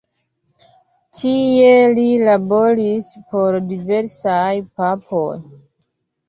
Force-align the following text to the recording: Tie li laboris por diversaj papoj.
Tie 1.17 1.73
li 1.99 2.05
laboris 2.29 3.11
por 3.35 3.59
diversaj 3.75 4.57
papoj. 4.81 5.37